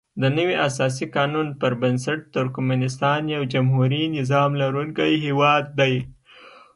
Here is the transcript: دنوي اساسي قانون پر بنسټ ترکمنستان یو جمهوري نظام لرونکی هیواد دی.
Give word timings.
دنوي 0.21 0.55
اساسي 0.67 1.05
قانون 1.15 1.47
پر 1.59 1.71
بنسټ 1.81 2.19
ترکمنستان 2.35 3.21
یو 3.35 3.43
جمهوري 3.53 4.03
نظام 4.17 4.49
لرونکی 4.61 5.11
هیواد 5.25 5.63
دی. 5.79 5.95